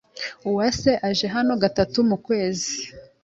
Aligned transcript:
Uwase 0.49 0.91
aje 1.07 1.27
hano 1.35 1.53
gatatu 1.63 1.97
mu 2.09 2.17
kwezi. 2.25 2.73